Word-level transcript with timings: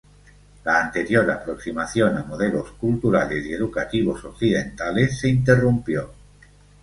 La 0.63 0.79
anterior 0.81 1.29
aproximación 1.29 2.17
a 2.17 2.23
modelos 2.23 2.71
culturales 2.71 3.45
y 3.45 3.53
educativos 3.53 4.25
occidentales 4.25 5.19
se 5.19 5.29
interrumpió. 5.29 6.11